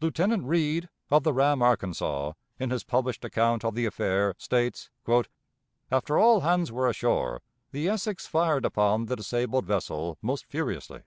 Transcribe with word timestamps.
Lieutenant 0.00 0.44
Reed, 0.44 0.88
of 1.10 1.24
the 1.24 1.32
ram 1.32 1.60
Arkansas, 1.60 2.34
in 2.56 2.70
his 2.70 2.84
published 2.84 3.24
account 3.24 3.64
of 3.64 3.74
the 3.74 3.84
affair, 3.84 4.36
states, 4.38 4.90
"After 5.90 6.16
all 6.16 6.42
hands 6.42 6.70
were 6.70 6.86
ashore, 6.88 7.42
the 7.72 7.88
Essex 7.88 8.28
fired 8.28 8.64
upon 8.64 9.06
the 9.06 9.16
disabled 9.16 9.66
vessel 9.66 10.18
most 10.22 10.46
furiously." 10.46 11.02